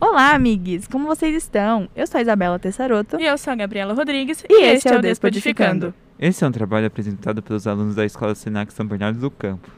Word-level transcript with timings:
Olá, 0.00 0.34
amigues! 0.34 0.88
Como 0.88 1.06
vocês 1.06 1.34
estão? 1.36 1.88
Eu 1.94 2.06
sou 2.06 2.18
a 2.18 2.22
Isabela 2.22 2.58
Tessaroto. 2.58 3.18
E 3.20 3.24
eu 3.24 3.38
sou 3.38 3.52
a 3.52 3.56
Gabriela 3.56 3.94
Rodrigues. 3.94 4.44
E, 4.48 4.62
esse 4.64 4.88
é 4.88 4.96
o 4.96 5.00
Despodificando. 5.00 5.94
Esse 6.18 6.44
é 6.44 6.48
um 6.48 6.52
trabalho 6.52 6.86
apresentado 6.86 7.40
pelos 7.40 7.66
alunos 7.66 7.94
da 7.94 8.04
Escola 8.04 8.34
Senac 8.34 8.72
São 8.72 8.86
Bernardo 8.86 9.20
do 9.20 9.30
Campo. 9.30 9.70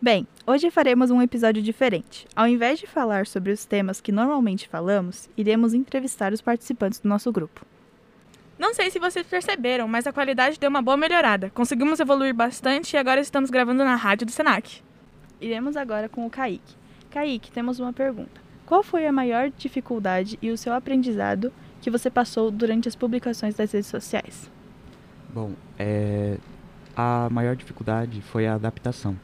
Bem, 0.00 0.26
hoje 0.46 0.70
faremos 0.70 1.10
um 1.10 1.20
episódio 1.20 1.62
diferente. 1.62 2.26
Ao 2.34 2.48
invés 2.48 2.78
de 2.78 2.86
falar 2.86 3.26
sobre 3.26 3.52
os 3.52 3.64
temas 3.64 4.00
que 4.00 4.12
normalmente 4.12 4.68
falamos, 4.68 5.28
iremos 5.36 5.74
entrevistar 5.74 6.32
os 6.32 6.40
participantes 6.40 6.98
do 6.98 7.08
nosso 7.08 7.30
grupo. 7.30 7.66
Não 8.58 8.72
sei 8.72 8.90
se 8.90 8.98
vocês 8.98 9.26
perceberam, 9.26 9.86
mas 9.86 10.06
a 10.06 10.12
qualidade 10.12 10.58
deu 10.58 10.70
uma 10.70 10.82
boa 10.82 10.96
melhorada. 10.96 11.50
Conseguimos 11.50 12.00
evoluir 12.00 12.34
bastante 12.34 12.94
e 12.94 12.96
agora 12.96 13.20
estamos 13.20 13.50
gravando 13.50 13.84
na 13.84 13.94
rádio 13.94 14.26
do 14.26 14.32
Senac. 14.32 14.82
Iremos 15.40 15.76
agora 15.76 16.08
com 16.08 16.26
o 16.26 16.30
Kaique. 16.30 16.74
Kaique, 17.10 17.52
temos 17.52 17.78
uma 17.78 17.92
pergunta. 17.92 18.47
Qual 18.68 18.82
foi 18.82 19.06
a 19.06 19.12
maior 19.12 19.50
dificuldade 19.56 20.38
e 20.42 20.50
o 20.50 20.58
seu 20.58 20.74
aprendizado 20.74 21.50
que 21.80 21.90
você 21.90 22.10
passou 22.10 22.50
durante 22.50 22.86
as 22.86 22.94
publicações 22.94 23.54
das 23.54 23.72
redes 23.72 23.88
sociais? 23.88 24.50
Bom, 25.32 25.52
é, 25.78 26.36
a 26.94 27.30
maior 27.30 27.56
dificuldade 27.56 28.20
foi 28.20 28.46
a 28.46 28.56
adaptação, 28.56 29.16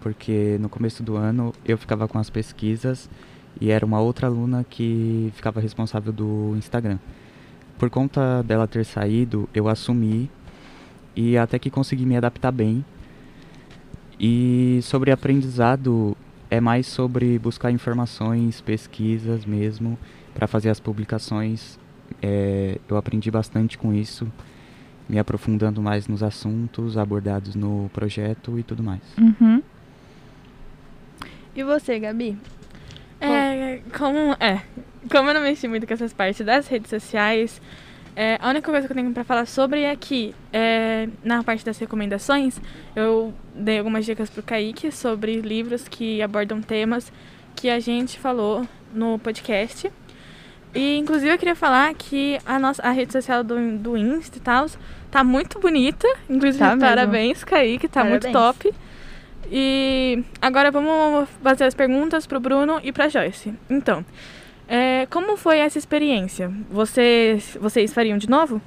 porque 0.00 0.58
no 0.60 0.68
começo 0.68 1.04
do 1.04 1.14
ano 1.14 1.54
eu 1.64 1.78
ficava 1.78 2.08
com 2.08 2.18
as 2.18 2.28
pesquisas 2.28 3.08
e 3.60 3.70
era 3.70 3.86
uma 3.86 4.00
outra 4.00 4.26
aluna 4.26 4.66
que 4.68 5.32
ficava 5.36 5.60
responsável 5.60 6.12
do 6.12 6.56
Instagram. 6.56 6.98
Por 7.78 7.90
conta 7.90 8.42
dela 8.42 8.66
ter 8.66 8.84
saído, 8.84 9.48
eu 9.54 9.68
assumi 9.68 10.28
e 11.14 11.38
até 11.38 11.60
que 11.60 11.70
consegui 11.70 12.04
me 12.04 12.16
adaptar 12.16 12.50
bem. 12.50 12.84
E 14.18 14.80
sobre 14.82 15.12
aprendizado, 15.12 16.16
é 16.50 16.60
mais 16.60 16.86
sobre 16.86 17.38
buscar 17.38 17.70
informações, 17.70 18.60
pesquisas 18.60 19.46
mesmo, 19.46 19.98
para 20.34 20.46
fazer 20.46 20.68
as 20.68 20.80
publicações. 20.80 21.78
É, 22.20 22.78
eu 22.88 22.96
aprendi 22.96 23.30
bastante 23.30 23.78
com 23.78 23.94
isso, 23.94 24.30
me 25.08 25.18
aprofundando 25.18 25.80
mais 25.80 26.08
nos 26.08 26.22
assuntos 26.22 26.98
abordados 26.98 27.54
no 27.54 27.88
projeto 27.94 28.58
e 28.58 28.62
tudo 28.62 28.82
mais. 28.82 29.00
Uhum. 29.16 29.62
E 31.54 31.62
você, 31.62 31.98
Gabi? 31.98 32.36
É, 33.20 33.80
como, 33.96 34.18
é, 34.40 34.62
como 35.10 35.28
eu 35.28 35.34
não 35.34 35.42
mexi 35.42 35.68
muito 35.68 35.86
com 35.86 35.92
essas 35.92 36.12
partes 36.12 36.44
das 36.44 36.66
redes 36.68 36.90
sociais, 36.90 37.60
é, 38.16 38.38
a 38.40 38.48
única 38.50 38.70
coisa 38.70 38.86
que 38.86 38.92
eu 38.92 38.96
tenho 38.96 39.12
para 39.12 39.24
falar 39.24 39.46
sobre 39.46 39.82
é 39.82 39.94
que, 39.96 40.34
é, 40.52 41.08
na 41.24 41.42
parte 41.42 41.64
das 41.64 41.78
recomendações, 41.78 42.60
eu 42.94 43.32
dei 43.54 43.78
algumas 43.78 44.04
dicas 44.04 44.28
pro 44.28 44.42
Kaique 44.42 44.90
sobre 44.92 45.40
livros 45.40 45.88
que 45.88 46.20
abordam 46.22 46.60
temas 46.60 47.12
que 47.56 47.68
a 47.70 47.78
gente 47.80 48.18
falou 48.18 48.66
no 48.92 49.18
podcast. 49.18 49.90
E, 50.74 50.96
inclusive, 50.98 51.32
eu 51.32 51.38
queria 51.38 51.56
falar 51.56 51.92
que 51.94 52.38
a 52.46 52.58
nossa 52.58 52.82
a 52.82 52.90
rede 52.90 53.12
social 53.12 53.42
do, 53.42 53.78
do 53.78 53.96
Insta 53.96 54.38
e 54.38 54.40
tal 54.40 54.66
tá 55.10 55.24
muito 55.24 55.58
bonita. 55.58 56.06
Inclusive, 56.28 56.58
Tá 56.64 56.76
parabéns, 56.76 57.42
Kaique, 57.42 57.88
tá 57.88 58.04
muito 58.04 58.30
Parabéns. 58.30 58.56
top. 58.64 58.74
E 59.50 60.22
agora 60.40 60.70
vamos 60.70 61.28
fazer 61.42 61.64
as 61.64 61.74
perguntas 61.74 62.24
pro 62.26 62.38
Bruno 62.38 62.78
e 62.84 62.92
pra 62.92 63.08
Joyce. 63.08 63.52
Então, 63.68 64.04
é, 64.70 65.06
como 65.06 65.36
foi 65.36 65.58
essa 65.58 65.78
experiência? 65.78 66.48
Vocês, 66.70 67.58
vocês 67.60 67.92
fariam 67.92 68.16
de 68.16 68.30
novo? 68.30 68.62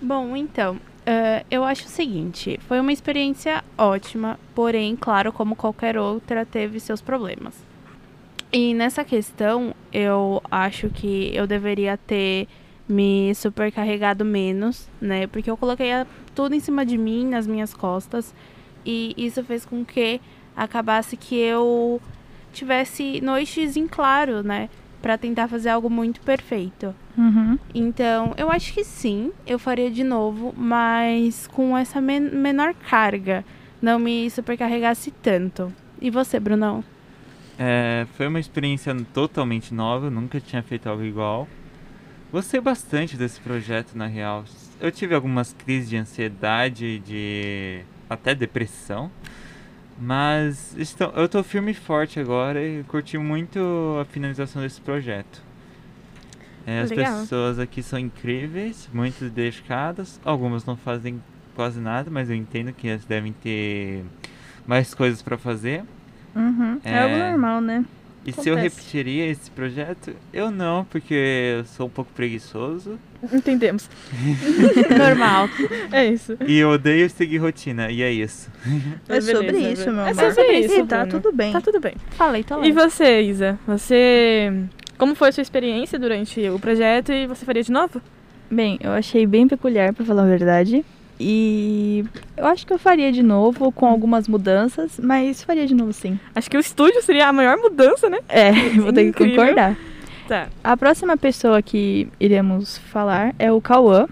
Bom, 0.00 0.36
então, 0.36 0.78
eh, 1.04 1.44
eu 1.50 1.64
acho 1.64 1.86
o 1.86 1.88
seguinte: 1.88 2.60
foi 2.68 2.78
uma 2.78 2.92
experiência 2.92 3.64
ótima, 3.76 4.38
porém, 4.54 4.94
claro, 4.94 5.32
como 5.32 5.56
qualquer 5.56 5.98
outra, 5.98 6.46
teve 6.46 6.78
seus 6.78 7.00
problemas. 7.00 7.54
E 8.52 8.72
nessa 8.72 9.02
questão, 9.04 9.74
eu 9.92 10.40
acho 10.48 10.88
que 10.90 11.34
eu 11.34 11.46
deveria 11.46 11.96
ter 11.96 12.46
me 12.88 13.34
supercarregado 13.34 14.24
menos, 14.24 14.88
né? 15.00 15.26
Porque 15.26 15.50
eu 15.50 15.56
coloquei 15.56 15.90
tudo 16.34 16.54
em 16.54 16.60
cima 16.60 16.86
de 16.86 16.96
mim, 16.96 17.26
nas 17.26 17.46
minhas 17.46 17.74
costas, 17.74 18.32
e 18.86 19.14
isso 19.16 19.42
fez 19.42 19.66
com 19.66 19.84
que 19.84 20.20
acabasse 20.56 21.16
que 21.16 21.36
eu 21.36 22.00
tivesse 22.52 23.20
noites 23.20 23.76
em 23.76 23.88
claro, 23.88 24.42
né? 24.42 24.68
Pra 25.02 25.16
tentar 25.16 25.46
fazer 25.48 25.68
algo 25.70 25.88
muito 25.88 26.20
perfeito. 26.20 26.94
Uhum. 27.16 27.58
Então, 27.74 28.34
eu 28.36 28.50
acho 28.50 28.72
que 28.72 28.84
sim, 28.84 29.32
eu 29.46 29.58
faria 29.58 29.90
de 29.90 30.02
novo, 30.02 30.52
mas 30.56 31.46
com 31.46 31.76
essa 31.76 32.00
men- 32.00 32.30
menor 32.30 32.74
carga, 32.74 33.44
não 33.80 33.98
me 33.98 34.28
supercarregasse 34.30 35.10
tanto. 35.10 35.72
E 36.00 36.10
você, 36.10 36.38
Brunão? 36.40 36.82
É, 37.58 38.06
foi 38.16 38.26
uma 38.28 38.38
experiência 38.40 38.94
totalmente 39.12 39.74
nova, 39.74 40.10
nunca 40.10 40.40
tinha 40.40 40.62
feito 40.62 40.88
algo 40.88 41.02
igual. 41.04 41.48
Gostei 42.30 42.60
bastante 42.60 43.16
desse 43.16 43.40
projeto, 43.40 43.96
na 43.96 44.06
real. 44.06 44.44
Eu 44.80 44.92
tive 44.92 45.14
algumas 45.14 45.52
crises 45.52 45.88
de 45.88 45.96
ansiedade, 45.96 46.98
de 47.00 47.80
até 48.08 48.34
depressão. 48.34 49.10
Mas 50.00 50.76
estou, 50.76 51.08
eu 51.16 51.28
tô 51.28 51.42
firme 51.42 51.72
e 51.72 51.74
forte 51.74 52.20
agora 52.20 52.62
e 52.64 52.84
curti 52.84 53.18
muito 53.18 53.58
a 54.00 54.04
finalização 54.04 54.62
desse 54.62 54.80
projeto. 54.80 55.42
É, 56.64 56.80
as 56.80 56.90
pessoas 56.90 57.58
aqui 57.58 57.82
são 57.82 57.98
incríveis, 57.98 58.88
muito 58.92 59.28
dedicadas. 59.30 60.20
Algumas 60.24 60.64
não 60.64 60.76
fazem 60.76 61.20
quase 61.56 61.80
nada, 61.80 62.10
mas 62.10 62.30
eu 62.30 62.36
entendo 62.36 62.72
que 62.72 62.88
elas 62.88 63.04
devem 63.04 63.32
ter 63.32 64.04
mais 64.66 64.94
coisas 64.94 65.22
para 65.22 65.36
fazer. 65.36 65.82
Uhum. 66.36 66.78
É... 66.84 66.92
É. 66.92 67.02
algo 67.02 67.16
normal, 67.16 67.60
né? 67.60 67.84
E 68.28 68.32
se 68.32 68.48
eu 68.50 68.56
repetiria 68.56 69.26
esse 69.26 69.50
projeto? 69.50 70.14
Eu 70.32 70.50
não, 70.50 70.84
porque 70.84 71.14
eu 71.58 71.64
sou 71.64 71.86
um 71.86 71.90
pouco 71.90 72.12
preguiçoso. 72.12 72.98
Entendemos. 73.32 73.88
Normal. 74.98 75.48
É 75.90 76.06
isso. 76.06 76.36
E 76.46 76.58
eu 76.58 76.68
odeio 76.70 77.08
seguir 77.08 77.38
rotina, 77.38 77.90
e 77.90 78.02
é 78.02 78.12
isso. 78.12 78.50
É 79.08 79.18
sobre 79.20 79.46
Beleza, 79.52 79.72
isso, 79.72 79.90
meu 79.90 80.00
É 80.04 80.10
amor. 80.10 80.32
sobre 80.34 80.52
isso, 80.60 80.74
E 80.80 80.86
tá 80.86 81.04
Bruno. 81.06 81.22
tudo 81.22 81.34
bem. 81.36 81.52
Tá 81.52 81.60
tudo 81.62 81.80
bem. 81.80 81.94
Falei, 82.10 82.44
tô 82.44 82.56
E 82.58 82.68
leve. 82.68 82.72
você, 82.72 83.22
Isa? 83.22 83.58
Você. 83.66 84.52
Como 84.98 85.14
foi 85.14 85.28
a 85.28 85.32
sua 85.32 85.42
experiência 85.42 85.98
durante 85.98 86.40
o 86.50 86.58
projeto 86.58 87.10
e 87.12 87.26
você 87.26 87.46
faria 87.46 87.62
de 87.62 87.72
novo? 87.72 88.02
Bem, 88.50 88.78
eu 88.82 88.90
achei 88.90 89.26
bem 89.26 89.48
peculiar, 89.48 89.94
pra 89.94 90.04
falar 90.04 90.24
a 90.24 90.26
verdade. 90.26 90.84
E 91.20 92.04
eu 92.36 92.46
acho 92.46 92.66
que 92.66 92.72
eu 92.72 92.78
faria 92.78 93.10
de 93.10 93.22
novo, 93.22 93.72
com 93.72 93.86
algumas 93.86 94.28
mudanças, 94.28 94.98
mas 95.02 95.42
faria 95.42 95.66
de 95.66 95.74
novo 95.74 95.92
sim. 95.92 96.18
Acho 96.34 96.48
que 96.50 96.56
o 96.56 96.60
estúdio 96.60 97.02
seria 97.02 97.28
a 97.28 97.32
maior 97.32 97.56
mudança, 97.56 98.08
né? 98.08 98.18
É, 98.28 98.52
vou 98.76 98.92
ter 98.92 99.02
que 99.04 99.08
Incrível. 99.10 99.36
concordar. 99.40 99.76
Tá. 100.28 100.48
A 100.62 100.76
próxima 100.76 101.16
pessoa 101.16 101.60
que 101.62 102.06
iremos 102.20 102.78
falar 102.78 103.34
é 103.38 103.50
o 103.50 103.60
Cauã. 103.60 104.06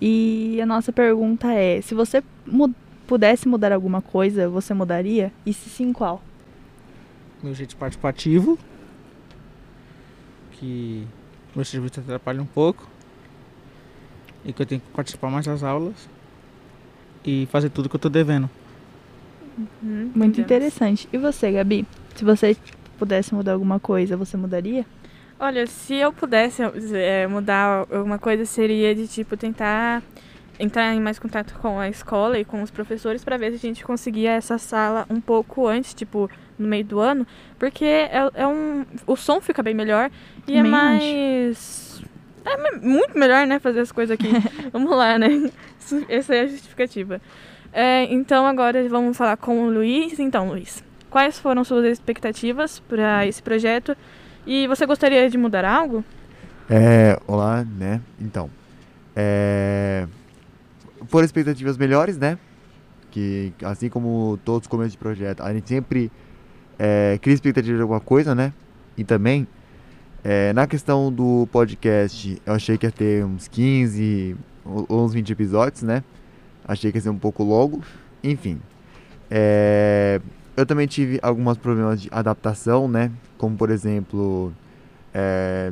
E 0.00 0.60
a 0.60 0.66
nossa 0.66 0.92
pergunta 0.92 1.50
é: 1.52 1.80
se 1.80 1.94
você 1.94 2.22
mu- 2.44 2.74
pudesse 3.06 3.48
mudar 3.48 3.72
alguma 3.72 4.02
coisa, 4.02 4.48
você 4.48 4.74
mudaria? 4.74 5.32
E 5.46 5.52
se 5.52 5.70
sim, 5.70 5.92
qual? 5.92 6.20
meu 7.42 7.54
jeito 7.54 7.76
participativo, 7.76 8.58
que 10.52 11.06
meu 11.54 11.64
serviço 11.64 12.00
atrapalha 12.00 12.40
um 12.42 12.46
pouco, 12.46 12.88
e 14.44 14.52
que 14.52 14.62
eu 14.62 14.66
tenho 14.66 14.80
que 14.80 14.88
participar 14.88 15.30
mais 15.30 15.46
das 15.46 15.62
aulas 15.62 16.08
e 17.24 17.46
fazer 17.50 17.70
tudo 17.70 17.88
que 17.88 17.96
eu 17.96 18.00
tô 18.00 18.08
devendo. 18.08 18.48
Hum, 19.82 20.10
Muito 20.14 20.40
interessante. 20.40 21.08
E 21.12 21.18
você, 21.18 21.52
Gabi? 21.52 21.86
Se 22.14 22.24
você 22.24 22.56
pudesse 22.98 23.34
mudar 23.34 23.52
alguma 23.52 23.78
coisa, 23.80 24.16
você 24.16 24.36
mudaria? 24.36 24.84
Olha, 25.38 25.66
se 25.66 25.94
eu 25.94 26.12
pudesse 26.12 26.62
é, 26.94 27.26
mudar 27.26 27.86
alguma 27.90 28.18
coisa, 28.18 28.44
seria 28.44 28.94
de 28.94 29.08
tipo 29.08 29.36
tentar 29.36 30.02
entrar 30.58 30.94
em 30.94 31.00
mais 31.00 31.18
contato 31.18 31.54
com 31.60 31.80
a 31.80 31.88
escola 31.88 32.38
e 32.38 32.44
com 32.44 32.62
os 32.62 32.70
professores 32.70 33.24
para 33.24 33.36
ver 33.36 33.50
se 33.50 33.56
a 33.56 33.68
gente 33.68 33.84
conseguia 33.84 34.32
essa 34.32 34.58
sala 34.58 35.04
um 35.10 35.20
pouco 35.20 35.66
antes, 35.66 35.92
tipo 35.92 36.30
no 36.56 36.68
meio 36.68 36.84
do 36.84 37.00
ano, 37.00 37.26
porque 37.58 37.84
é, 37.84 38.30
é 38.34 38.46
um 38.46 38.86
o 39.06 39.16
som 39.16 39.40
fica 39.40 39.60
bem 39.62 39.74
melhor 39.74 40.08
e 40.46 40.56
é 40.56 40.62
mais 40.62 42.00
é 42.44 42.76
muito 42.78 43.18
melhor, 43.18 43.46
né, 43.46 43.58
fazer 43.58 43.80
as 43.80 43.92
coisas 43.92 44.14
aqui. 44.14 44.28
vamos 44.72 44.90
lá, 44.90 45.18
né? 45.18 45.50
Essa 46.08 46.34
é 46.34 46.40
a 46.40 46.46
justificativa. 46.46 47.20
É, 47.72 48.04
então 48.04 48.46
agora 48.46 48.88
vamos 48.88 49.16
falar 49.16 49.36
com 49.36 49.66
o 49.66 49.70
Luiz. 49.70 50.18
Então, 50.18 50.48
Luiz, 50.48 50.82
quais 51.10 51.38
foram 51.38 51.64
suas 51.64 51.84
expectativas 51.86 52.80
para 52.80 53.26
esse 53.26 53.42
projeto? 53.42 53.96
E 54.46 54.66
você 54.66 54.86
gostaria 54.86 55.28
de 55.28 55.38
mudar 55.38 55.64
algo? 55.64 56.04
É, 56.68 57.18
olá, 57.26 57.64
né? 57.64 58.00
Então, 58.20 58.50
é, 59.14 60.06
por 61.10 61.24
expectativas 61.24 61.76
melhores, 61.76 62.16
né? 62.16 62.38
Que 63.10 63.52
assim 63.62 63.88
como 63.88 64.38
todos 64.44 64.62
os 64.62 64.66
começos 64.66 64.92
de 64.92 64.98
projeto, 64.98 65.42
a 65.42 65.52
gente 65.52 65.68
sempre 65.68 66.10
é, 66.78 67.18
cria 67.20 67.34
expectativa 67.34 67.76
de 67.76 67.82
alguma 67.82 68.00
coisa, 68.00 68.34
né? 68.34 68.52
E 68.96 69.04
também, 69.04 69.46
é, 70.24 70.52
na 70.54 70.66
questão 70.66 71.12
do 71.12 71.46
podcast, 71.52 72.40
eu 72.46 72.54
achei 72.54 72.78
que 72.78 72.86
ia 72.86 72.90
ter 72.90 73.24
uns 73.24 73.46
15 73.46 74.34
ou 74.64 75.04
uns 75.04 75.12
20 75.12 75.30
episódios, 75.30 75.82
né? 75.82 76.02
Achei 76.66 76.90
que 76.90 76.96
ia 76.98 77.02
ser 77.02 77.10
um 77.10 77.18
pouco 77.18 77.44
longo. 77.44 77.82
Enfim, 78.22 78.58
é, 79.30 80.20
eu 80.56 80.64
também 80.64 80.86
tive 80.86 81.18
alguns 81.22 81.58
problemas 81.58 82.00
de 82.00 82.08
adaptação, 82.10 82.88
né? 82.88 83.10
Como, 83.36 83.56
por 83.56 83.70
exemplo, 83.70 84.52
É, 85.12 85.70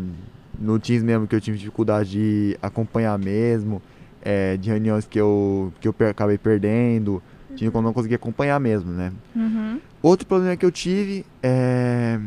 no 0.58 0.78
Teams 0.78 1.02
mesmo 1.02 1.26
que 1.26 1.34
eu 1.34 1.40
tive 1.40 1.58
dificuldade 1.58 2.10
de 2.10 2.58
acompanhar 2.62 3.18
mesmo, 3.18 3.82
é, 4.22 4.56
de 4.56 4.70
reuniões 4.70 5.04
que 5.06 5.18
eu, 5.18 5.72
que 5.80 5.88
eu 5.88 5.94
acabei 6.08 6.38
perdendo, 6.38 7.20
tinha 7.56 7.70
quando 7.70 7.86
não 7.86 7.92
conseguia 7.92 8.16
acompanhar 8.16 8.60
mesmo, 8.60 8.92
né? 8.92 9.12
Uhum. 9.34 9.80
Outro 10.00 10.26
problema 10.26 10.56
que 10.56 10.64
eu 10.64 10.70
tive 10.70 11.24
é, 11.42 12.20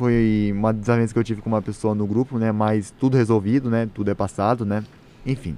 foi 0.00 0.50
uma 0.56 0.72
desavença 0.72 1.12
que 1.12 1.18
eu 1.18 1.22
tive 1.22 1.42
com 1.42 1.50
uma 1.50 1.60
pessoa 1.60 1.94
no 1.94 2.06
grupo, 2.06 2.38
né? 2.38 2.50
Mas 2.50 2.90
tudo 2.98 3.18
resolvido, 3.18 3.68
né? 3.68 3.86
Tudo 3.92 4.10
é 4.10 4.14
passado, 4.14 4.64
né? 4.64 4.82
Enfim. 5.26 5.54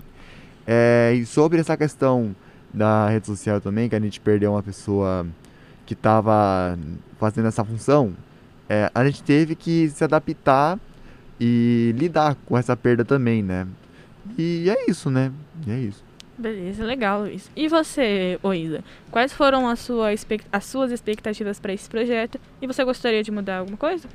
É, 0.67 1.13
e 1.15 1.25
sobre 1.25 1.61
essa 1.61 1.77
questão 1.77 2.35
da 2.75 3.09
rede 3.09 3.25
social 3.25 3.61
também, 3.61 3.89
que 3.89 3.95
a 3.95 4.01
gente 4.01 4.19
perdeu 4.19 4.51
uma 4.51 4.63
pessoa 4.63 5.25
que 5.87 5.95
estava 5.95 6.77
fazendo 7.21 7.47
essa 7.47 7.65
função, 7.65 8.15
é, 8.69 8.91
a 8.93 9.05
gente 9.05 9.23
teve 9.23 9.55
que 9.55 9.89
se 9.91 10.03
adaptar 10.03 10.77
e 11.39 11.95
lidar 11.97 12.35
com 12.45 12.59
essa 12.59 12.77
perda 12.77 13.05
também, 13.05 13.45
né? 13.45 13.65
E 14.37 14.69
é 14.69 14.91
isso, 14.91 15.09
né? 15.09 15.31
E 15.65 15.71
é 15.71 15.79
isso. 15.79 16.03
Beleza, 16.37 16.85
legal, 16.85 17.21
Luiz. 17.21 17.51
E 17.55 17.69
você, 17.69 18.39
Oísa? 18.43 18.83
Quais 19.11 19.33
foram 19.33 19.75
sua 19.77 20.09
as 20.51 20.65
suas 20.65 20.91
expectativas 20.91 21.61
para 21.61 21.73
esse 21.73 21.89
projeto? 21.89 22.41
E 22.61 22.67
você 22.67 22.83
gostaria 22.85 23.23
de 23.23 23.31
mudar 23.31 23.59
alguma 23.59 23.77
coisa? 23.77 24.09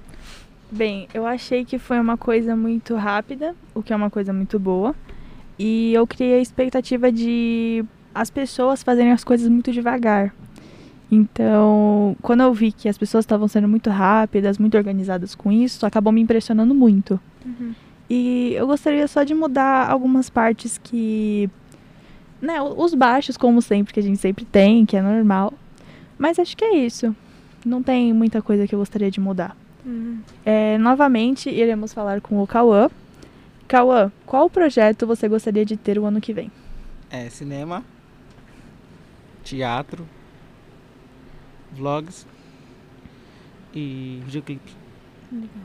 Bem, 0.70 1.08
eu 1.14 1.26
achei 1.26 1.64
que 1.64 1.80
foi 1.80 2.00
uma 2.00 2.18
coisa 2.18 2.56
muito 2.56 2.96
rápida, 2.96 3.56
o 3.74 3.82
que 3.82 3.94
é 3.94 3.96
uma 3.96 4.10
coisa 4.10 4.34
muito 4.34 4.60
boa. 4.60 4.94
E 5.58 5.94
eu 5.94 6.06
criei 6.06 6.36
a 6.40 6.42
expectativa 6.42 7.12
de 7.12 7.86
as 8.14 8.30
pessoas 8.30 8.84
fazerem 8.84 9.12
as 9.12 9.24
coisas 9.24 9.48
muito 9.48 9.72
devagar. 9.72 10.34
Então, 11.10 12.18
quando 12.22 12.42
eu 12.42 12.54
vi 12.54 12.72
que 12.72 12.90
as 12.90 12.98
pessoas 12.98 13.24
estavam 13.24 13.48
sendo 13.48 13.68
muito 13.68 13.90
rápidas, 13.90 14.58
muito 14.58 14.76
organizadas 14.76 15.34
com 15.34 15.52
isso, 15.52 15.86
acabou 15.86 16.12
me 16.12 16.20
impressionando 16.20 16.76
muito. 16.76 17.20
E 18.10 18.54
eu 18.54 18.68
gostaria 18.68 19.08
só 19.08 19.24
de 19.24 19.34
mudar 19.34 19.90
algumas 19.90 20.30
partes 20.30 20.78
que. 20.78 21.50
Né, 22.42 22.62
os 22.62 22.94
baixos, 22.94 23.36
como 23.38 23.62
sempre, 23.62 23.94
que 23.94 24.00
a 24.00 24.04
gente 24.04 24.20
sempre 24.20 24.46
tem, 24.46 24.86
que 24.86 24.96
é 24.96 25.02
normal. 25.02 25.54
Mas 26.18 26.38
acho 26.40 26.56
que 26.56 26.64
é 26.64 26.76
isso. 26.78 27.16
Não 27.66 27.82
tem 27.82 28.14
muita 28.14 28.42
coisa 28.42 28.68
que 28.68 28.76
eu 28.76 28.80
gostaria 28.80 29.10
de 29.12 29.20
mudar. 29.20 29.56
É, 30.46 30.78
novamente, 30.78 31.50
iremos 31.50 31.94
falar 31.94 32.20
com 32.22 32.42
o 32.42 32.48
Cauã. 32.48 32.90
Cauã, 33.68 34.12
qual 34.26 34.50
projeto 34.50 35.08
você 35.08 35.28
gostaria 35.28 35.64
de 35.66 35.76
ter 35.78 35.98
o 35.98 36.06
ano 36.06 36.20
que 36.22 36.34
vem? 36.34 36.52
É 37.10 37.30
cinema, 37.30 37.84
teatro, 39.44 40.06
vlogs 41.72 42.26
e 43.74 44.22
videoclipe. 44.26 44.72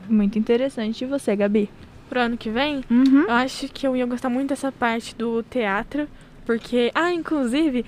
Muito 0.09 0.37
interessante. 0.39 1.03
E 1.03 1.07
você, 1.07 1.35
Gabi? 1.35 1.69
Pro 2.09 2.19
ano 2.19 2.37
que 2.37 2.49
vem, 2.49 2.83
Uhum. 2.89 3.23
eu 3.23 3.31
acho 3.31 3.67
que 3.69 3.87
eu 3.87 3.95
ia 3.95 4.05
gostar 4.05 4.29
muito 4.29 4.49
dessa 4.49 4.71
parte 4.71 5.15
do 5.15 5.41
teatro, 5.43 6.07
porque, 6.45 6.91
ah, 6.93 7.11
inclusive, 7.11 7.85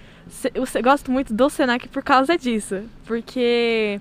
eu 0.53 0.63
gosto 0.83 1.11
muito 1.11 1.33
do 1.33 1.49
Senac 1.49 1.87
por 1.89 2.03
causa 2.03 2.37
disso, 2.37 2.83
porque 3.05 3.99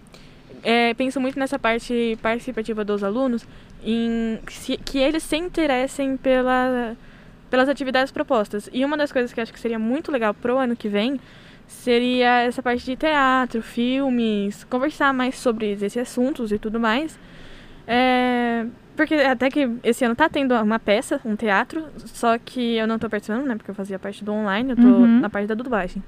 é, 0.62 0.95
penso 0.95 1.21
muito 1.21 1.39
nessa 1.39 1.59
parte 1.59 2.19
participativa 2.23 2.85
dos 2.85 3.03
alunos, 3.05 3.47
em 3.85 4.39
se- 4.49 4.79
que 4.79 4.99
eles 4.99 5.23
se 5.23 5.37
interessem 5.37 6.17
pela, 6.17 6.97
pelas 7.51 7.69
atividades 7.69 8.11
propostas. 8.12 8.69
E 8.73 8.85
uma 8.85 8.97
das 8.97 9.12
coisas 9.12 9.33
que 9.33 9.41
eu 9.41 9.43
acho 9.43 9.53
que 9.53 9.61
seria 9.61 9.79
muito 9.79 10.11
legal 10.11 10.33
pro 10.33 10.56
ano 10.56 10.75
que 10.75 10.89
vem 10.89 11.21
seria 11.67 12.41
essa 12.43 12.62
parte 12.62 12.85
de 12.85 12.97
teatro, 12.97 13.62
filmes, 13.62 14.65
conversar 14.65 15.12
mais 15.12 15.37
sobre 15.37 15.73
esses 15.73 15.97
assuntos 15.97 16.53
e 16.53 16.59
tudo 16.59 16.79
mais. 16.81 17.19
É, 17.87 18.65
porque 18.96 19.14
até 19.14 19.50
que 19.50 19.69
esse 19.82 20.05
ano 20.05 20.14
tá 20.14 20.29
tendo 20.29 20.55
uma 20.55 20.79
peça, 20.79 21.20
um 21.25 21.35
teatro, 21.37 21.85
só 22.06 22.38
que 22.38 22.76
eu 22.76 22.87
não 22.87 22.99
tô 22.99 23.08
participando, 23.11 23.44
né? 23.46 23.56
Porque 23.56 23.70
eu 23.70 23.75
fazia 23.75 23.99
parte 23.99 24.25
do 24.25 24.32
online, 24.32 24.70
eu 24.70 24.76
tô 24.76 24.82
Uhum. 24.82 25.20
na 25.20 25.29
parte 25.31 25.46
da 25.46 25.55
dublagem. 25.55 26.02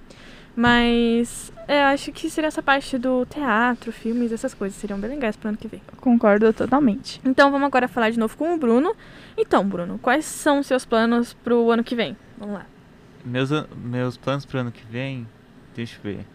Mas 0.55 1.53
é, 1.69 1.83
eu 1.83 1.87
acho 1.89 2.11
que 2.13 2.31
seria 2.31 2.49
essa 2.49 2.63
parte 2.63 2.97
do 2.97 3.27
teatro, 3.27 3.93
filmes, 3.93 4.33
essas 4.33 4.55
coisas 4.55 4.77
seriam 4.79 4.99
bem 4.99 5.11
legais 5.11 5.37
pro 5.37 5.49
ano 5.51 5.59
que 5.59 5.69
vem. 5.69 5.83
Concordo 6.01 6.51
totalmente. 6.53 7.21
Então 7.25 7.51
vamos 7.51 7.67
agora 7.67 7.87
falar 7.87 8.09
de 8.11 8.19
novo 8.19 8.37
com 8.37 8.55
o 8.55 8.59
Bruno. 8.59 8.97
Então, 9.37 9.63
Bruno, 9.69 9.99
quais 9.99 10.25
são 10.25 10.61
os 10.61 10.67
seus 10.67 10.85
planos 10.87 11.35
pro 11.35 11.71
ano 11.71 11.85
que 11.85 11.95
vem? 11.95 12.17
Vamos 12.39 12.55
lá. 12.55 12.67
Meus, 13.25 13.51
meus 13.77 14.17
planos 14.17 14.47
pro 14.47 14.59
ano 14.61 14.73
que 14.73 14.83
vem, 14.91 15.27
deixa 15.75 15.99
eu 16.03 16.03
ver. 16.15 16.27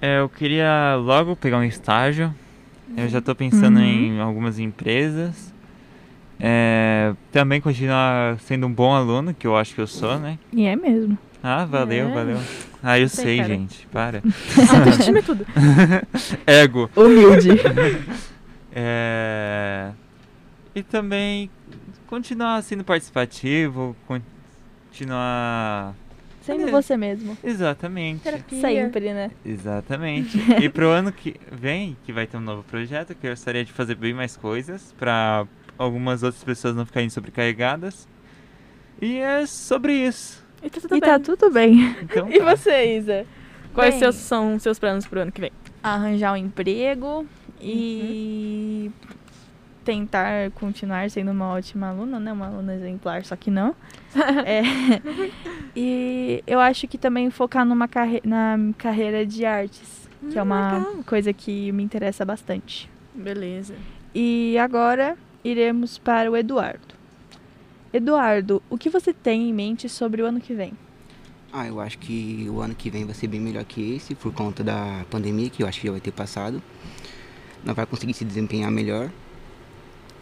É, 0.00 0.20
eu 0.20 0.28
queria 0.30 0.96
logo 0.96 1.36
pegar 1.36 1.58
um 1.58 1.64
estágio. 1.64 2.34
Eu 2.96 3.08
já 3.08 3.20
tô 3.20 3.34
pensando 3.34 3.78
Uhum. 3.80 3.84
em 3.84 4.20
algumas 4.20 4.58
empresas. 4.58 5.52
É, 6.38 7.14
também 7.32 7.60
continuar 7.60 8.38
sendo 8.40 8.66
um 8.66 8.72
bom 8.72 8.92
aluno, 8.94 9.32
que 9.34 9.46
eu 9.46 9.56
acho 9.56 9.74
que 9.74 9.80
eu 9.80 9.86
sou, 9.86 10.18
né? 10.18 10.38
E 10.52 10.64
é 10.66 10.76
mesmo. 10.76 11.16
Ah, 11.42 11.64
valeu, 11.64 12.08
É. 12.08 12.12
valeu. 12.14 12.38
Ah, 12.82 12.98
eu 12.98 13.08
Sei, 13.08 13.38
sei, 13.38 13.44
gente. 13.44 13.86
Para. 13.88 14.22
Autoestima 14.78 15.18
é 15.18 15.22
tudo. 15.22 15.46
Ego. 16.46 16.90
Humilde. 16.96 17.50
É... 18.78 19.90
E 20.74 20.82
também 20.82 21.48
continuar 22.06 22.62
sendo 22.62 22.84
participativo, 22.84 23.96
continuar. 24.06 25.94
Sendo 26.42 26.70
você 26.70 26.94
mesmo. 26.94 27.38
Exatamente. 27.42 28.22
Sempre, 28.50 29.14
né? 29.14 29.30
Exatamente. 29.42 30.38
e 30.62 30.68
pro 30.68 30.90
ano 30.90 31.10
que 31.10 31.36
vem, 31.50 31.96
que 32.04 32.12
vai 32.12 32.26
ter 32.26 32.36
um 32.36 32.40
novo 32.40 32.62
projeto, 32.64 33.14
que 33.14 33.26
eu 33.26 33.30
gostaria 33.30 33.64
de 33.64 33.72
fazer 33.72 33.94
bem 33.94 34.12
mais 34.12 34.36
coisas 34.36 34.94
para 34.98 35.46
algumas 35.78 36.22
outras 36.22 36.42
pessoas 36.44 36.74
não 36.76 36.86
ficarem 36.86 37.08
sobrecarregadas. 37.10 38.06
E 39.00 39.18
é 39.18 39.44
sobre 39.46 39.92
isso. 39.92 40.44
E 40.62 40.70
tá 40.70 40.80
tudo 40.80 40.96
E 40.96 41.00
bem. 41.00 41.10
tá 41.10 41.18
tudo 41.20 41.50
bem. 41.50 41.96
Então, 42.02 42.30
E 42.30 42.38
tá. 42.38 42.56
você, 42.56 42.96
Isa? 42.98 43.26
Quais 43.74 43.90
Bem. 43.94 43.98
seus, 44.00 44.14
são 44.16 44.54
os 44.56 44.62
seus 44.62 44.78
planos 44.78 45.06
pro 45.06 45.20
ano 45.20 45.30
que 45.30 45.40
vem? 45.40 45.52
Arranjar 45.82 46.32
um 46.32 46.36
emprego 46.36 47.26
e 47.60 48.90
tentar 49.84 50.50
continuar 50.52 51.10
sendo 51.10 51.30
uma 51.30 51.48
ótima 51.52 51.88
aluna, 51.90 52.18
né? 52.18 52.32
Uma 52.32 52.46
aluna 52.46 52.74
exemplar, 52.74 53.24
só 53.24 53.36
que 53.36 53.50
não. 53.50 53.74
É. 54.46 54.62
E 55.76 56.42
eu 56.46 56.58
acho 56.58 56.88
que 56.88 56.96
também 56.96 57.28
focar 57.30 57.64
numa 57.66 57.86
carre 57.86 58.20
na 58.24 58.56
carreira 58.78 59.26
de 59.26 59.44
artes, 59.44 60.08
que 60.30 60.38
é 60.38 60.42
Hum, 60.42 60.46
uma 60.46 60.78
legal. 60.78 61.04
coisa 61.04 61.32
que 61.34 61.70
me 61.72 61.82
interessa 61.82 62.24
bastante. 62.24 62.90
Beleza. 63.14 63.74
E 64.14 64.56
agora 64.58 65.16
iremos 65.46 65.98
para 65.98 66.30
o 66.30 66.36
Eduardo. 66.36 66.94
Eduardo, 67.92 68.62
o 68.68 68.76
que 68.76 68.90
você 68.90 69.12
tem 69.12 69.48
em 69.48 69.52
mente 69.52 69.88
sobre 69.88 70.22
o 70.22 70.26
ano 70.26 70.40
que 70.40 70.52
vem? 70.52 70.72
Ah, 71.52 71.66
eu 71.66 71.80
acho 71.80 71.98
que 71.98 72.46
o 72.50 72.60
ano 72.60 72.74
que 72.74 72.90
vem 72.90 73.04
vai 73.04 73.14
ser 73.14 73.28
bem 73.28 73.40
melhor 73.40 73.64
que 73.64 73.94
esse, 73.94 74.14
por 74.14 74.32
conta 74.32 74.62
da 74.62 75.04
pandemia, 75.10 75.48
que 75.48 75.62
eu 75.62 75.66
acho 75.66 75.80
que 75.80 75.86
já 75.86 75.92
vai 75.92 76.00
ter 76.00 76.10
passado. 76.10 76.62
Nós 77.64 77.74
vai 77.74 77.86
conseguir 77.86 78.12
se 78.14 78.24
desempenhar 78.24 78.70
melhor. 78.70 79.10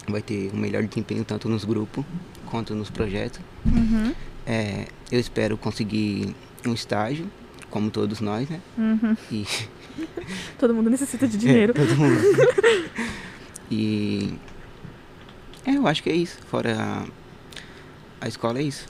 Vai 0.07 0.21
ter 0.21 0.51
um 0.53 0.57
melhor 0.57 0.83
desempenho 0.83 1.25
tanto 1.25 1.49
nos 1.49 1.65
grupos 1.65 2.05
quanto 2.45 2.75
nos 2.75 2.89
projetos. 2.89 3.41
Uhum. 3.65 4.13
É, 4.45 4.87
eu 5.11 5.19
espero 5.19 5.57
conseguir 5.57 6.35
um 6.65 6.73
estágio, 6.73 7.29
como 7.71 7.89
todos 7.89 8.21
nós, 8.21 8.47
né? 8.47 8.61
Uhum. 8.77 9.17
E 9.31 9.45
Todo 10.57 10.73
mundo 10.73 10.89
necessita 10.89 11.27
de 11.27 11.37
dinheiro. 11.37 11.73
É, 11.75 11.85
todo 11.85 11.97
mundo. 11.97 12.21
e 13.71 14.33
é, 15.65 15.77
eu 15.77 15.87
acho 15.87 16.03
que 16.03 16.09
é 16.09 16.15
isso. 16.15 16.39
Fora 16.43 16.75
a, 16.79 17.05
a 18.21 18.27
escola 18.27 18.59
é 18.59 18.63
isso. 18.63 18.87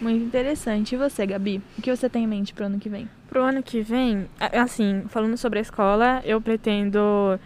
Muito 0.00 0.24
interessante. 0.24 0.94
E 0.94 0.98
você, 0.98 1.26
Gabi? 1.26 1.60
O 1.76 1.82
que 1.82 1.94
você 1.94 2.08
tem 2.08 2.24
em 2.24 2.26
mente 2.26 2.54
para 2.54 2.64
o 2.64 2.66
ano 2.66 2.78
que 2.78 2.88
vem? 2.88 3.08
Pro 3.28 3.42
ano 3.42 3.62
que 3.62 3.80
vem, 3.80 4.28
assim, 4.52 5.04
falando 5.08 5.36
sobre 5.36 5.58
a 5.58 5.62
escola, 5.62 6.22
eu 6.24 6.40
pretendo 6.40 7.38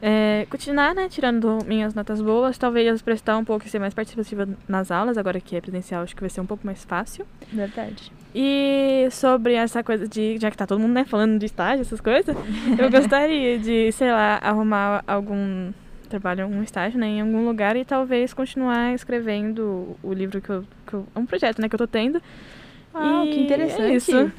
é, 0.00 0.46
continuar, 0.48 0.94
né, 0.94 1.08
tirando 1.08 1.58
minhas 1.66 1.92
notas 1.94 2.22
boas, 2.22 2.56
talvez 2.56 3.02
prestar 3.02 3.36
um 3.36 3.44
pouco 3.44 3.66
e 3.66 3.68
ser 3.68 3.78
mais 3.78 3.94
participativa 3.94 4.48
nas 4.68 4.90
aulas, 4.90 5.18
agora 5.18 5.40
que 5.40 5.56
é 5.56 5.60
presencial, 5.60 6.02
acho 6.02 6.14
que 6.14 6.20
vai 6.20 6.30
ser 6.30 6.40
um 6.40 6.46
pouco 6.46 6.64
mais 6.64 6.84
fácil. 6.84 7.26
Verdade. 7.52 8.12
E 8.34 9.08
sobre 9.10 9.54
essa 9.54 9.82
coisa 9.82 10.06
de, 10.06 10.38
já 10.38 10.50
que 10.50 10.56
tá 10.56 10.66
todo 10.66 10.78
mundo, 10.78 10.92
né, 10.92 11.04
falando 11.04 11.38
de 11.38 11.46
estágio, 11.46 11.80
essas 11.82 12.00
coisas, 12.00 12.36
eu 12.78 12.90
gostaria 12.90 13.58
de, 13.58 13.90
sei 13.92 14.10
lá, 14.10 14.38
arrumar 14.40 15.02
algum 15.06 15.72
trabalho, 16.08 16.44
algum 16.44 16.62
estágio, 16.62 16.98
né, 16.98 17.06
em 17.06 17.20
algum 17.20 17.44
lugar 17.46 17.76
e 17.76 17.84
talvez 17.84 18.32
continuar 18.34 18.94
escrevendo 18.94 19.96
o 20.02 20.12
livro 20.12 20.40
que 20.40 20.50
eu, 20.50 20.64
que 20.86 20.94
eu 20.94 21.06
é 21.14 21.18
um 21.18 21.26
projeto, 21.26 21.60
né, 21.60 21.68
que 21.68 21.74
eu 21.74 21.78
tô 21.78 21.86
tendo. 21.86 22.20
Ah, 22.94 23.24
E 23.26 23.30
que 23.32 23.40
interessante. 23.40 23.82
é 23.82 23.94
isso. 23.94 24.32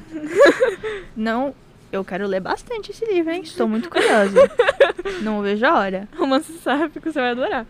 Não, 1.16 1.54
eu 1.92 2.04
quero 2.04 2.26
ler 2.26 2.40
bastante 2.40 2.90
esse 2.90 3.04
livro, 3.06 3.32
hein? 3.32 3.42
Estou 3.42 3.68
muito 3.68 3.88
curiosa. 3.88 4.36
Não 5.22 5.40
vejo 5.42 5.64
a 5.66 5.78
hora. 5.78 6.08
Romance 6.16 6.52
sáfico, 6.58 7.10
você 7.10 7.20
vai 7.20 7.30
adorar. 7.30 7.66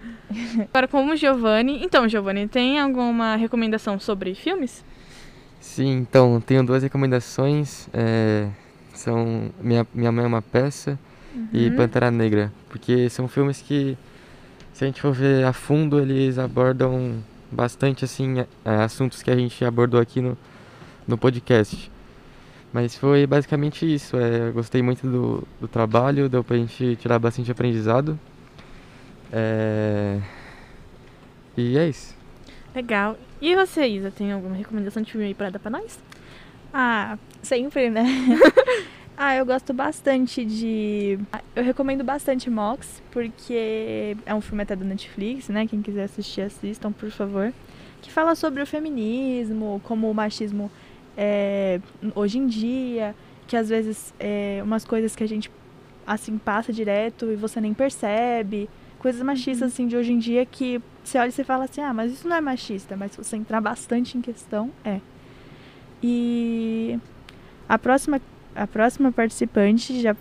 Agora, 0.69 0.89
como 0.89 1.15
Giovanni. 1.17 1.83
Então, 1.85 2.09
Giovanni, 2.09 2.49
tem 2.49 2.79
alguma 2.81 3.37
recomendação 3.37 3.99
sobre 4.01 4.35
filmes? 4.35 4.85
Sim, 5.61 5.99
então, 5.99 6.41
tenho 6.41 6.65
duas 6.65 6.83
recomendações. 6.83 7.89
é, 7.93 8.49
são 8.95 9.51
Minha, 9.61 9.87
Minha 9.95 10.11
Mãe 10.13 10.25
é 10.25 10.29
uma 10.29 10.43
Peça 10.43 10.99
e 11.53 11.69
Uhum. 11.69 11.77
Pantera 11.77 12.11
Negra. 12.11 12.53
Porque 12.69 13.09
são 13.09 13.29
filmes 13.29 13.61
que 13.63 13.97
se 14.73 14.85
a 14.85 14.87
gente 14.87 15.01
for 15.01 15.13
ver 15.13 15.45
a 15.45 15.53
fundo, 15.53 16.01
eles 16.01 16.39
abordam 16.39 17.23
bastante 17.51 18.05
assim 18.05 18.37
assuntos 18.65 19.23
que 19.23 19.31
a 19.31 19.37
gente 19.37 19.65
abordou 19.65 20.01
aqui 20.01 20.21
no, 20.21 20.37
no 21.07 21.19
podcast. 21.19 21.91
Mas 22.73 22.97
foi 22.97 23.27
basicamente 23.27 23.93
isso. 23.93 24.17
É, 24.17 24.49
eu 24.49 24.53
gostei 24.53 24.81
muito 24.81 25.07
do, 25.07 25.47
do 25.61 25.69
trabalho, 25.69 26.29
deu 26.29 26.45
pra 26.45 26.57
gente 26.57 26.97
tirar 26.97 27.19
bastante 27.19 27.51
aprendizado. 27.51 28.19
É... 29.33 30.21
E 31.57 31.77
é 31.77 31.89
isso. 31.89 32.15
Legal. 32.75 33.17
E 33.41 33.55
você, 33.57 33.87
Isa, 33.87 34.11
tem 34.11 34.33
alguma 34.33 34.55
recomendação 34.55 35.03
de 35.03 35.11
filme 35.11 35.27
aí 35.27 35.35
pra 35.35 35.51
dar 35.51 35.59
pra 35.59 35.71
nós? 35.71 35.99
Ah, 36.73 37.19
sempre, 37.43 37.91
né? 37.91 38.05
ah, 39.23 39.37
eu 39.37 39.45
gosto 39.45 39.75
bastante 39.75 40.47
de. 40.47 41.19
Eu 41.55 41.63
recomendo 41.63 42.03
bastante 42.03 42.49
Mox, 42.49 43.03
porque 43.11 44.17
é 44.25 44.35
um 44.35 44.41
filme 44.41 44.63
até 44.63 44.75
da 44.75 44.83
Netflix, 44.83 45.51
né? 45.51 45.67
Quem 45.67 45.83
quiser 45.83 46.05
assistir, 46.05 46.41
assistam, 46.41 46.91
por 46.91 47.11
favor. 47.11 47.53
Que 48.01 48.11
fala 48.11 48.35
sobre 48.35 48.63
o 48.63 48.67
feminismo, 48.67 49.79
como 49.85 50.11
o 50.11 50.15
machismo 50.15 50.71
é, 51.19 51.83
hoje 52.15 52.39
em 52.39 52.47
dia, 52.47 53.15
que 53.47 53.59
às 53.59 53.69
vezes 53.69 54.15
é 54.19 54.63
umas 54.65 54.87
coisas 54.87 55.15
que 55.15 55.23
a 55.23 55.29
gente 55.29 55.51
assim 56.07 56.39
passa 56.39 56.73
direto 56.73 57.31
e 57.31 57.37
você 57.37 57.61
nem 57.61 57.75
percebe. 57.75 58.71
Coisas 59.01 59.21
machistas 59.21 59.71
assim 59.71 59.87
de 59.87 59.97
hoje 59.97 60.15
em 60.15 60.19
dia 60.19 60.47
que 60.47 60.81
você 61.05 61.19
olha 61.19 61.29
e 61.29 61.33
você 61.33 61.45
fala 61.45 61.65
assim, 61.65 61.83
ah, 61.83 61.93
mas 61.93 62.11
isso 62.11 62.27
não 62.27 62.37
é 62.37 62.41
machista, 62.41 62.97
mas 62.97 63.13
se 63.13 63.19
você 63.19 63.37
entrar 63.37 63.61
bastante 63.61 64.17
em 64.17 64.23
questão, 64.23 64.71
é. 64.83 64.99
E 66.03 66.99
a 67.69 67.79
próxima, 67.79 68.19
a 68.55 68.67
próxima 68.67 69.13
participante 69.13 70.01
já 70.01 70.15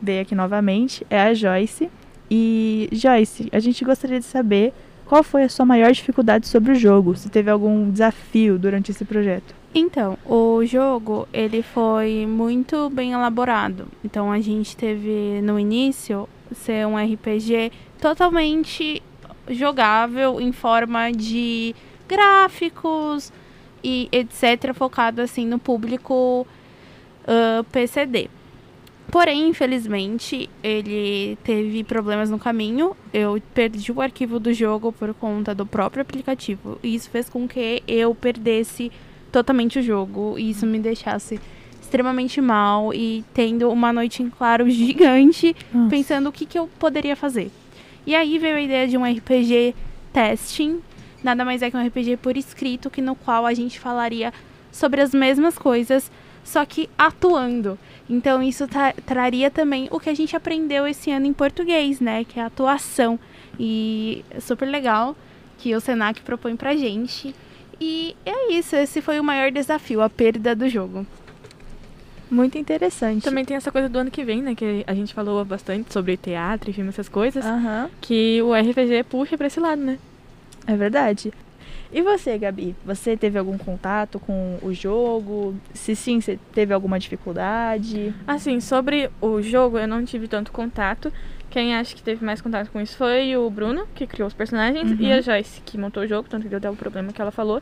veio 0.00 0.22
aqui 0.22 0.34
novamente 0.34 1.06
é 1.08 1.20
a 1.20 1.34
Joyce. 1.34 1.90
E 2.30 2.88
Joyce, 2.92 3.48
a 3.52 3.58
gente 3.58 3.84
gostaria 3.84 4.18
de 4.18 4.26
saber 4.26 4.72
qual 5.06 5.22
foi 5.22 5.42
a 5.42 5.48
sua 5.48 5.66
maior 5.66 5.92
dificuldade 5.92 6.48
sobre 6.48 6.72
o 6.72 6.74
jogo, 6.74 7.14
se 7.14 7.28
teve 7.28 7.50
algum 7.50 7.90
desafio 7.90 8.58
durante 8.58 8.90
esse 8.90 9.04
projeto. 9.04 9.54
Então, 9.74 10.18
o 10.26 10.64
jogo, 10.64 11.26
ele 11.32 11.62
foi 11.62 12.26
muito 12.26 12.90
bem 12.90 13.12
elaborado. 13.12 13.88
Então, 14.04 14.30
a 14.30 14.40
gente 14.40 14.76
teve 14.76 15.40
no 15.42 15.58
início 15.58 16.28
ser 16.54 16.86
um 16.86 16.96
RPG 16.96 17.72
totalmente 18.00 19.02
jogável 19.48 20.40
em 20.40 20.52
forma 20.52 21.10
de 21.10 21.74
gráficos 22.08 23.32
e 23.82 24.08
etc, 24.12 24.74
focado 24.74 25.22
assim 25.22 25.46
no 25.46 25.58
público 25.58 26.46
uh, 27.24 27.64
PCD. 27.64 28.28
Porém, 29.10 29.48
infelizmente, 29.48 30.48
ele 30.62 31.36
teve 31.44 31.84
problemas 31.84 32.30
no 32.30 32.38
caminho. 32.38 32.96
Eu 33.12 33.40
perdi 33.52 33.92
o 33.92 34.00
arquivo 34.00 34.40
do 34.40 34.54
jogo 34.54 34.90
por 34.90 35.12
conta 35.12 35.54
do 35.54 35.66
próprio 35.66 36.00
aplicativo. 36.00 36.78
E 36.82 36.94
isso 36.94 37.10
fez 37.10 37.28
com 37.28 37.46
que 37.46 37.82
eu 37.86 38.14
perdesse 38.14 38.90
totalmente 39.30 39.78
o 39.78 39.82
jogo 39.82 40.38
e 40.38 40.50
isso 40.50 40.66
me 40.66 40.78
deixasse 40.78 41.40
extremamente 41.80 42.40
mal 42.40 42.94
e 42.94 43.22
tendo 43.34 43.70
uma 43.70 43.92
noite 43.92 44.22
em 44.22 44.30
claro 44.30 44.68
gigante, 44.70 45.54
Nossa. 45.72 45.90
pensando 45.90 46.28
o 46.28 46.32
que, 46.32 46.46
que 46.46 46.58
eu 46.58 46.68
poderia 46.78 47.14
fazer. 47.14 47.50
E 48.06 48.14
aí 48.14 48.38
veio 48.38 48.56
a 48.56 48.60
ideia 48.60 48.88
de 48.88 48.96
um 48.96 49.04
RPG 49.04 49.74
testing, 50.12 50.80
nada 51.22 51.44
mais 51.44 51.60
é 51.60 51.70
que 51.70 51.76
um 51.76 51.86
RPG 51.86 52.16
por 52.16 52.36
escrito, 52.36 52.90
que 52.90 53.02
no 53.02 53.14
qual 53.14 53.44
a 53.44 53.54
gente 53.54 53.78
falaria 53.78 54.32
sobre 54.70 55.00
as 55.00 55.12
mesmas 55.12 55.58
coisas, 55.58 56.10
só 56.44 56.64
que 56.64 56.88
atuando. 56.96 57.78
Então 58.08 58.42
isso 58.42 58.66
tra 58.68 58.92
traria 59.06 59.50
também 59.50 59.88
o 59.90 59.98
que 59.98 60.10
a 60.10 60.14
gente 60.14 60.36
aprendeu 60.36 60.86
esse 60.86 61.10
ano 61.10 61.26
em 61.26 61.32
português, 61.32 62.00
né, 62.00 62.24
que 62.24 62.38
é 62.38 62.42
a 62.42 62.46
atuação. 62.46 63.18
E 63.58 64.24
é 64.30 64.40
super 64.40 64.66
legal 64.66 65.16
que 65.58 65.74
o 65.74 65.80
Senac 65.80 66.20
propõe 66.22 66.56
pra 66.56 66.74
gente. 66.74 67.34
E 67.80 68.16
é 68.24 68.52
isso, 68.52 68.76
esse 68.76 69.00
foi 69.00 69.18
o 69.18 69.24
maior 69.24 69.50
desafio, 69.50 70.02
a 70.02 70.10
perda 70.10 70.54
do 70.54 70.68
jogo. 70.68 71.06
Muito 72.30 72.56
interessante. 72.56 73.24
Também 73.24 73.44
tem 73.44 73.56
essa 73.56 73.70
coisa 73.70 73.90
do 73.90 73.98
ano 73.98 74.10
que 74.10 74.24
vem, 74.24 74.40
né? 74.40 74.54
Que 74.54 74.82
a 74.86 74.94
gente 74.94 75.12
falou 75.12 75.44
bastante 75.44 75.92
sobre 75.92 76.16
teatro 76.16 76.70
e 76.70 76.72
filme, 76.72 76.88
essas 76.88 77.08
coisas. 77.08 77.44
Uhum. 77.44 77.90
Que 78.00 78.40
o 78.40 78.54
RPG 78.54 79.04
puxa 79.04 79.36
pra 79.36 79.48
esse 79.48 79.60
lado, 79.60 79.82
né? 79.82 79.98
É 80.66 80.74
verdade. 80.74 81.30
E 81.92 82.00
você, 82.00 82.38
Gabi? 82.38 82.74
Você 82.86 83.16
teve 83.16 83.38
algum 83.38 83.58
contato 83.58 84.18
com 84.18 84.58
o 84.62 84.72
jogo? 84.72 85.54
Se 85.74 85.94
sim, 85.94 86.20
você 86.20 86.38
teve 86.52 86.72
alguma 86.72 86.98
dificuldade? 86.98 88.14
Assim, 88.26 88.60
sobre 88.60 89.10
o 89.20 89.42
jogo, 89.42 89.78
eu 89.78 89.86
não 89.86 90.02
tive 90.04 90.26
tanto 90.26 90.50
contato. 90.52 91.12
Quem 91.50 91.76
acha 91.76 91.94
que 91.94 92.02
teve 92.02 92.24
mais 92.24 92.40
contato 92.40 92.70
com 92.70 92.80
isso 92.80 92.96
foi 92.96 93.36
o 93.36 93.50
Bruno, 93.50 93.86
que 93.94 94.06
criou 94.06 94.26
os 94.26 94.32
personagens, 94.32 94.90
uhum. 94.90 94.96
e 94.98 95.12
a 95.12 95.20
Joyce, 95.20 95.60
que 95.60 95.76
montou 95.76 96.02
o 96.02 96.06
jogo, 96.06 96.26
tanto 96.26 96.44
que 96.44 96.48
deu 96.48 96.56
até 96.56 96.70
o 96.70 96.74
problema 96.74 97.12
que 97.12 97.20
ela 97.20 97.30
falou. 97.30 97.60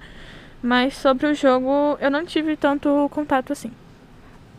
Mas 0.63 0.97
sobre 0.97 1.27
o 1.27 1.35
jogo, 1.35 1.99
eu 2.01 2.11
não 2.11 2.25
tive 2.25 2.57
tanto 2.57 3.09
contato 3.11 3.53
assim. 3.53 3.73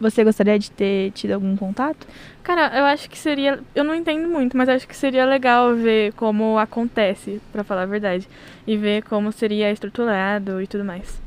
Você 0.01 0.23
gostaria 0.23 0.57
de 0.57 0.71
ter 0.71 1.11
tido 1.11 1.31
algum 1.31 1.55
contato? 1.55 2.07
Cara, 2.41 2.75
eu 2.75 2.85
acho 2.85 3.07
que 3.07 3.17
seria. 3.17 3.59
Eu 3.75 3.83
não 3.83 3.93
entendo 3.93 4.27
muito, 4.27 4.57
mas 4.57 4.67
acho 4.67 4.87
que 4.87 4.97
seria 4.97 5.25
legal 5.25 5.75
ver 5.75 6.11
como 6.13 6.57
acontece, 6.57 7.39
para 7.51 7.63
falar 7.63 7.83
a 7.83 7.85
verdade. 7.85 8.27
E 8.65 8.75
ver 8.75 9.03
como 9.03 9.31
seria 9.31 9.71
estruturado 9.71 10.59
e 10.59 10.65
tudo 10.65 10.83
mais. 10.83 11.21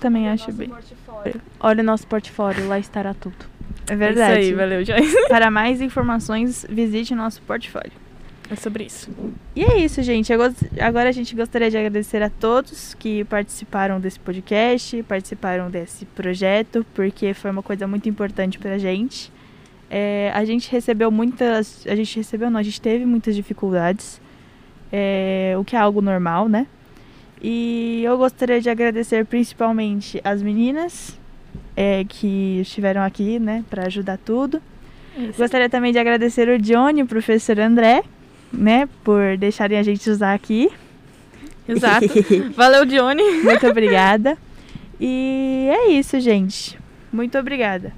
Também 0.00 0.22
Olha 0.22 0.34
acho 0.34 0.52
bem. 0.52 0.68
Portfólio. 0.68 1.40
Olha 1.58 1.80
o 1.80 1.84
nosso 1.84 2.06
portfólio, 2.06 2.68
lá 2.68 2.78
estará 2.78 3.12
tudo. 3.14 3.34
É 3.88 3.96
verdade. 3.96 4.38
É 4.38 4.40
isso 4.42 4.50
aí, 4.50 4.54
valeu, 4.54 4.84
Joyce. 4.84 5.28
Para 5.28 5.50
mais 5.50 5.80
informações, 5.80 6.64
visite 6.70 7.12
o 7.12 7.16
nosso 7.16 7.42
portfólio. 7.42 7.92
É 8.50 8.56
sobre 8.56 8.84
isso. 8.84 9.08
E 9.54 9.62
é 9.62 9.78
isso, 9.78 10.02
gente. 10.02 10.32
Agora 10.32 11.08
a 11.08 11.12
gente 11.12 11.36
gostaria 11.36 11.70
de 11.70 11.76
agradecer 11.76 12.20
a 12.20 12.28
todos 12.28 12.94
que 12.94 13.24
participaram 13.24 14.00
desse 14.00 14.18
podcast, 14.18 15.02
participaram 15.04 15.70
desse 15.70 16.04
projeto, 16.04 16.84
porque 16.92 17.32
foi 17.32 17.50
uma 17.50 17.62
coisa 17.62 17.86
muito 17.86 18.08
importante 18.08 18.58
pra 18.58 18.76
gente. 18.76 19.32
É, 19.88 20.32
a 20.34 20.44
gente 20.44 20.70
recebeu 20.70 21.10
muitas. 21.10 21.86
A 21.86 21.94
gente 21.94 22.16
recebeu, 22.16 22.50
não, 22.50 22.58
a 22.58 22.62
gente 22.62 22.80
teve 22.80 23.04
muitas 23.04 23.36
dificuldades, 23.36 24.20
é, 24.92 25.54
o 25.58 25.64
que 25.64 25.76
é 25.76 25.78
algo 25.78 26.00
normal, 26.00 26.48
né? 26.48 26.66
E 27.40 28.02
eu 28.04 28.18
gostaria 28.18 28.60
de 28.60 28.68
agradecer 28.68 29.24
principalmente 29.24 30.20
as 30.22 30.42
meninas 30.42 31.18
é, 31.74 32.04
que 32.04 32.60
estiveram 32.60 33.02
aqui, 33.02 33.38
né, 33.38 33.64
para 33.70 33.86
ajudar 33.86 34.18
tudo. 34.18 34.60
Isso. 35.16 35.38
Gostaria 35.38 35.68
também 35.68 35.92
de 35.92 35.98
agradecer 35.98 36.48
o 36.48 36.58
Johnny, 36.58 37.02
o 37.02 37.06
professor 37.06 37.58
André, 37.58 38.04
né, 38.52 38.88
por 39.04 39.36
deixarem 39.36 39.78
a 39.78 39.82
gente 39.82 40.08
usar 40.08 40.34
aqui. 40.34 40.70
Exato. 41.68 42.06
Valeu, 42.56 42.84
Johnny. 42.84 43.42
Muito 43.42 43.66
obrigada. 43.66 44.36
E 45.00 45.68
é 45.70 45.90
isso, 45.92 46.18
gente. 46.20 46.78
Muito 47.12 47.38
obrigada. 47.38 47.92